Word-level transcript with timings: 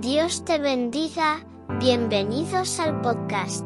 Dios 0.00 0.44
te 0.44 0.58
bendiga, 0.58 1.46
bienvenidos 1.78 2.80
al 2.80 3.00
podcast. 3.00 3.64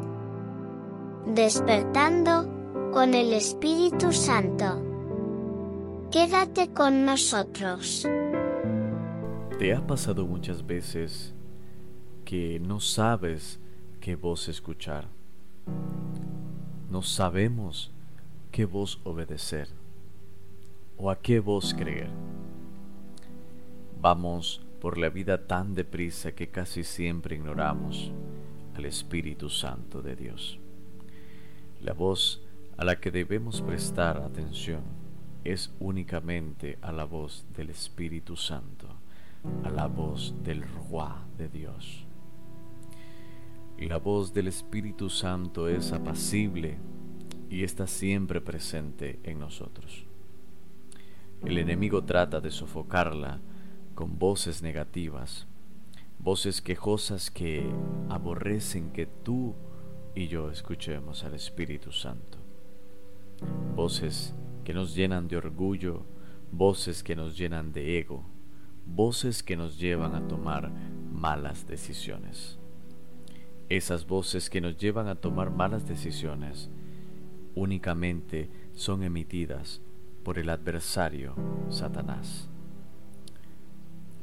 Despertando 1.25 2.90
con 2.93 3.15
el 3.15 3.33
Espíritu 3.33 4.12
Santo. 4.12 6.06
Quédate 6.11 6.75
con 6.75 7.06
nosotros. 7.06 8.06
¿Te 9.59 9.75
ha 9.75 9.87
pasado 9.87 10.27
muchas 10.27 10.67
veces 10.67 11.33
que 12.27 12.60
no 12.60 12.79
sabes 12.79 13.58
qué 13.99 14.15
voz 14.15 14.51
escuchar? 14.51 15.08
No 16.91 17.01
sabemos 17.01 17.91
qué 18.52 18.66
voz 18.66 19.01
obedecer 19.05 19.69
o 20.98 21.10
a 21.10 21.16
qué 21.16 21.41
voz 21.41 21.73
creer. 21.73 22.10
Vamos 23.98 24.67
por 24.80 24.98
la 24.98 25.09
vida 25.09 25.47
tan 25.47 25.74
deprisa 25.74 26.32
que 26.32 26.48
casi 26.48 26.84
siempre 26.84 27.37
ignoramos 27.37 28.12
al 28.74 28.84
Espíritu 28.84 29.48
Santo 29.48 30.02
de 30.02 30.14
Dios. 30.14 30.59
La 31.80 31.92
voz 31.92 32.42
a 32.77 32.84
la 32.84 33.01
que 33.01 33.10
debemos 33.10 33.60
prestar 33.60 34.18
atención 34.18 34.82
es 35.45 35.73
únicamente 35.80 36.78
a 36.82 36.92
la 36.92 37.04
voz 37.04 37.46
del 37.56 37.70
Espíritu 37.70 38.37
Santo, 38.37 38.88
a 39.64 39.70
la 39.70 39.87
voz 39.87 40.34
del 40.42 40.62
Roi 40.62 41.12
de 41.37 41.48
Dios. 41.48 42.04
La 43.79 43.98
voz 43.98 44.32
del 44.32 44.48
Espíritu 44.48 45.09
Santo 45.09 45.68
es 45.68 45.92
apacible 45.92 46.79
y 47.51 47.65
está 47.65 47.87
siempre 47.87 48.40
presente 48.40 49.20
en 49.23 49.38
nosotros. 49.38 50.04
El 51.45 51.59
enemigo 51.59 52.02
trata 52.04 52.40
de 52.40 52.51
sofocarla 52.51 53.40
con 53.98 54.16
voces 54.16 54.62
negativas, 54.62 55.48
voces 56.20 56.62
quejosas 56.62 57.33
que 57.33 57.69
aborrecen 58.09 58.93
que 58.93 59.07
tú 59.07 59.57
y 60.15 60.29
yo 60.29 60.52
escuchemos 60.52 61.24
al 61.24 61.35
Espíritu 61.35 61.90
Santo. 61.90 62.38
Voces 63.74 64.37
que 64.63 64.73
nos 64.73 64.95
llenan 64.95 65.27
de 65.27 65.37
orgullo, 65.37 66.07
voces 66.53 67.03
que 67.03 67.17
nos 67.17 67.37
llenan 67.37 67.73
de 67.73 67.99
ego, 67.99 68.23
voces 68.87 69.43
que 69.43 69.57
nos 69.57 69.81
llevan 69.81 70.15
a 70.15 70.29
tomar 70.29 70.71
malas 71.12 71.67
decisiones. 71.67 72.57
Esas 73.69 74.07
voces 74.07 74.49
que 74.49 74.61
nos 74.61 74.77
llevan 74.77 75.09
a 75.09 75.17
tomar 75.17 75.51
malas 75.51 75.89
decisiones 75.89 76.71
únicamente 77.57 78.49
son 78.75 79.03
emitidas 79.03 79.81
por 80.23 80.39
el 80.39 80.51
adversario, 80.51 81.35
Satanás. 81.69 82.49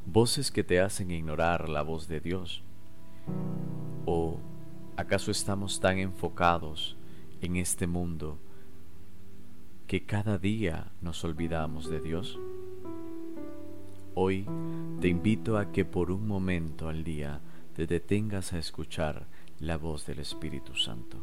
Voces 0.05 0.51
que 0.51 0.63
te 0.63 0.79
hacen 0.79 1.09
ignorar 1.09 1.67
la 1.67 1.81
voz 1.81 2.07
de 2.07 2.19
Dios. 2.19 2.63
¿O 4.05 4.39
acaso 4.97 5.31
estamos 5.31 5.79
tan 5.79 5.97
enfocados 5.97 6.95
en 7.41 7.55
este 7.55 7.87
mundo 7.87 8.37
que 9.87 10.05
cada 10.05 10.37
día 10.37 10.91
nos 11.01 11.23
olvidamos 11.23 11.89
de 11.89 12.01
Dios? 12.01 12.39
Hoy 14.13 14.47
te 15.01 15.07
invito 15.07 15.57
a 15.57 15.71
que 15.71 15.85
por 15.85 16.11
un 16.11 16.27
momento 16.27 16.87
al 16.87 17.03
día 17.03 17.41
te 17.75 17.87
detengas 17.87 18.53
a 18.53 18.59
escuchar 18.59 19.27
la 19.59 19.77
voz 19.77 20.05
del 20.05 20.19
Espíritu 20.19 20.75
Santo. 20.75 21.17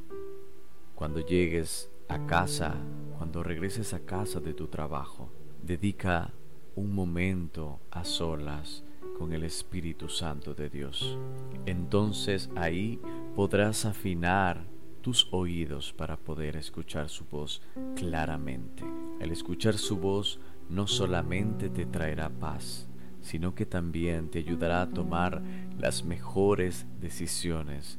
Cuando 0.97 1.21
llegues 1.21 1.89
a 2.09 2.27
casa, 2.27 2.75
cuando 3.17 3.43
regreses 3.43 3.95
a 3.95 4.01
casa 4.01 4.41
de 4.41 4.53
tu 4.53 4.67
trabajo, 4.67 5.31
dedica 5.63 6.33
un 6.75 6.95
momento 6.95 7.81
a 7.91 8.05
solas 8.05 8.85
con 9.19 9.33
el 9.33 9.45
Espíritu 9.45 10.09
Santo 10.09 10.55
de 10.55 10.71
Dios. 10.71 11.19
Entonces 11.67 12.51
ahí 12.57 13.01
podrás 13.37 13.85
afinar 13.85 14.65
tus 15.03 15.29
oídos 15.33 15.93
para 15.93 16.17
poder 16.17 16.57
escuchar 16.57 17.09
su 17.09 17.25
voz 17.25 17.61
claramente. 17.97 18.85
El 19.21 19.33
escuchar 19.33 19.77
su 19.77 19.99
voz 19.99 20.39
no 20.69 20.87
solamente 20.87 21.69
te 21.69 21.85
traerá 21.85 22.31
paz, 22.31 22.89
sino 23.21 23.55
que 23.55 23.67
también 23.67 24.29
te 24.31 24.39
ayudará 24.39 24.83
a 24.83 24.91
tomar 24.91 25.43
las 25.79 26.05
mejores 26.05 26.87
decisiones 27.01 27.99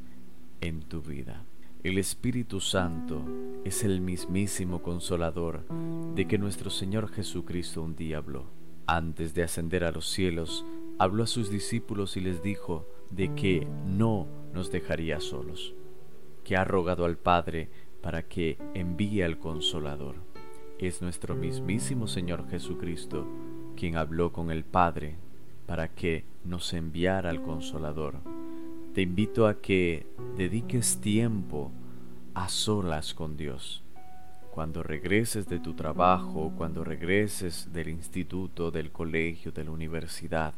en 0.62 0.82
tu 0.82 1.02
vida. 1.02 1.44
El 1.84 1.98
Espíritu 1.98 2.62
Santo 2.62 3.26
es 3.66 3.84
el 3.84 4.00
mismísimo 4.00 4.82
consolador 4.82 5.66
de 6.16 6.26
que 6.28 6.38
nuestro 6.38 6.70
Señor 6.70 7.10
Jesucristo 7.10 7.84
un 7.84 7.96
día 7.96 8.18
habló. 8.20 8.63
Antes 8.86 9.34
de 9.34 9.44
ascender 9.44 9.84
a 9.84 9.92
los 9.92 10.08
cielos, 10.08 10.66
habló 11.00 11.24
a 11.24 11.28
sus 11.28 11.50
discípulos 11.50 12.18
y 12.18 12.22
les 12.22 12.44
dijo 12.44 12.88
de 13.10 13.34
que 13.36 13.68
no 13.86 14.28
nos 14.54 14.72
dejaría 14.72 15.20
solos, 15.20 15.74
que 16.44 16.58
ha 16.58 16.64
rogado 16.64 17.06
al 17.06 17.18
Padre 17.18 17.70
para 18.02 18.24
que 18.24 18.58
envíe 18.74 19.22
al 19.22 19.40
consolador. 19.40 20.16
Es 20.80 21.02
nuestro 21.02 21.36
mismísimo 21.36 22.08
Señor 22.08 22.50
Jesucristo 22.50 23.26
quien 23.76 23.98
habló 23.98 24.32
con 24.32 24.52
el 24.52 24.64
Padre 24.66 25.18
para 25.66 25.94
que 25.94 26.26
nos 26.44 26.74
enviara 26.74 27.30
al 27.30 27.42
consolador 27.42 28.16
te 28.94 29.02
invito 29.02 29.48
a 29.48 29.60
que 29.60 30.06
dediques 30.38 31.02
tiempo 31.02 31.72
a 32.36 32.48
solas 32.48 33.16
con 33.16 33.36
Dios. 33.38 33.84
Cuando 34.54 34.84
regreses 34.84 35.48
de 35.48 35.58
tu 35.58 35.74
trabajo, 35.74 36.54
cuando 36.56 36.84
regreses 36.84 37.74
del 37.74 37.90
instituto, 37.90 38.70
del 38.70 38.92
colegio, 38.92 39.52
de 39.52 39.64
la 39.64 39.72
universidad, 39.72 40.54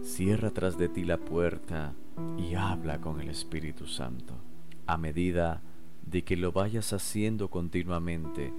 cierra 0.00 0.50
tras 0.52 0.78
de 0.78 0.88
ti 0.88 1.04
la 1.04 1.18
puerta 1.18 1.92
y 2.38 2.54
habla 2.54 2.98
con 2.98 3.20
el 3.20 3.28
Espíritu 3.28 3.86
Santo. 3.86 4.38
A 4.86 4.96
medida 4.96 5.60
de 6.00 6.24
que 6.24 6.34
lo 6.34 6.50
vayas 6.52 6.94
haciendo 6.94 7.50
continuamente, 7.50 8.54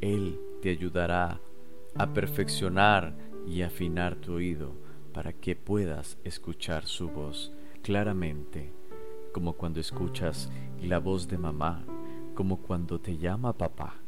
Él 0.00 0.40
te 0.62 0.70
ayudará 0.70 1.38
a 1.94 2.06
perfeccionar 2.14 3.14
y 3.46 3.60
afinar 3.60 4.16
tu 4.16 4.32
oído 4.32 4.72
para 5.12 5.34
que 5.34 5.56
puedas 5.56 6.16
escuchar 6.24 6.86
su 6.86 7.10
voz 7.10 7.52
claramente, 7.82 8.72
como 9.34 9.52
cuando 9.52 9.78
escuchas 9.78 10.50
la 10.80 11.00
voz 11.00 11.28
de 11.28 11.36
mamá, 11.36 11.84
como 12.34 12.62
cuando 12.62 12.98
te 12.98 13.18
llama 13.18 13.52
papá, 13.52 14.00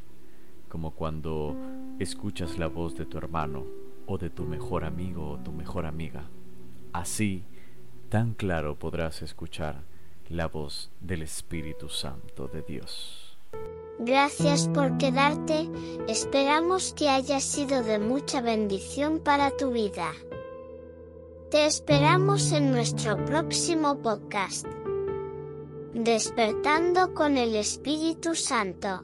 como 0.69 0.93
cuando 0.93 1.56
escuchas 1.99 2.59
la 2.59 2.69
voz 2.69 2.97
de 2.97 3.06
tu 3.06 3.19
hermano 3.19 3.65
o 4.06 4.19
de 4.19 4.31
tu 4.31 4.45
mejor 4.45 4.84
amigo 4.84 5.31
o 5.31 5.39
tu 5.39 5.53
mejor 5.53 5.87
amiga. 5.87 6.25
Así, 6.93 7.45
tan 8.09 8.34
claro 8.34 8.79
podrás 8.79 9.23
escuchar 9.23 9.83
la 10.29 10.47
voz 10.49 10.91
del 11.01 11.23
Espíritu 11.23 11.89
Santo 11.89 12.49
de 12.49 12.62
Dios. 12.62 13.39
Gracias 14.01 14.69
por 14.69 14.97
quedarte, 14.97 15.69
esperamos 16.06 16.95
que 16.95 17.09
haya 17.09 17.41
sido 17.41 17.83
de 17.83 17.99
mucha 17.99 18.41
bendición 18.41 19.19
para 19.19 19.50
tu 19.56 19.73
vida. 19.73 20.12
Te 21.50 21.67
esperamos 21.67 22.53
en 22.53 22.71
nuestro 22.71 23.25
próximo 23.25 23.99
podcast. 23.99 24.67
Despertando 25.95 27.12
con 27.15 27.37
el 27.37 27.56
Espíritu 27.56 28.35
Santo. 28.35 29.03